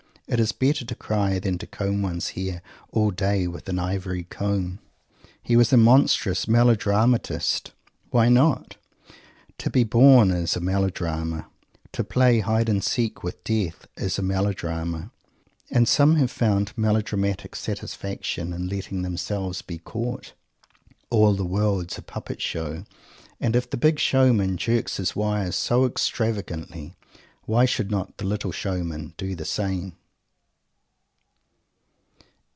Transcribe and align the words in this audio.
It 0.27 0.39
is 0.39 0.53
better 0.53 0.85
to 0.85 0.95
cry 0.95 1.39
than 1.39 1.57
to 1.57 1.67
comb 1.67 2.01
one's 2.03 2.29
hair 2.29 2.61
all 2.91 3.11
day 3.11 3.47
with 3.47 3.67
an 3.67 3.77
ivory 3.79 4.23
comb. 4.23 4.79
He 5.43 5.57
was 5.57 5.73
a 5.73 5.77
monstrous 5.77 6.45
melodramatist. 6.47 7.71
Why 8.11 8.29
not? 8.29 8.77
To 9.57 9.69
be 9.69 9.83
born 9.83 10.31
is 10.31 10.55
a 10.55 10.61
melodrama. 10.61 11.47
To 11.91 12.05
play 12.05 12.39
"hide 12.39 12.69
and 12.69 12.81
seek" 12.81 13.23
with 13.23 13.43
Death 13.43 13.85
is 13.97 14.17
a 14.17 14.21
melodrama. 14.21 15.11
And 15.69 15.85
some 15.85 16.15
have 16.15 16.31
found 16.31 16.77
melodramatic 16.77 17.53
satisfaction 17.53 18.53
in 18.53 18.69
letting 18.69 19.01
themselves 19.01 19.61
be 19.61 19.79
caught. 19.79 20.31
All 21.09 21.33
the 21.35 21.43
World's 21.43 21.97
a 21.97 22.01
Puppet 22.01 22.41
Show, 22.41 22.85
and 23.41 23.53
if 23.53 23.69
the 23.69 23.75
Big 23.75 23.99
Showman 23.99 24.55
jerks 24.55 24.95
his 24.95 25.13
wires 25.13 25.57
so 25.57 25.85
extravagantly, 25.85 26.95
why 27.43 27.65
should 27.65 27.91
not 27.91 28.15
the 28.17 28.25
Little 28.25 28.53
Showman 28.53 29.13
do 29.17 29.35
the 29.35 29.43
same? 29.43 29.97